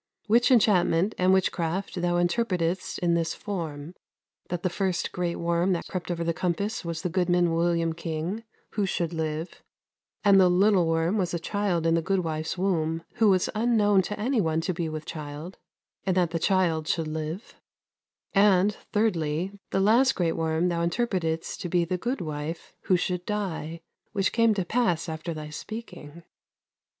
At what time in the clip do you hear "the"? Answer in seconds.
4.63-4.69, 6.23-6.33, 7.03-7.09, 10.41-10.49, 11.93-12.01, 16.31-16.39, 19.69-19.79, 21.85-21.99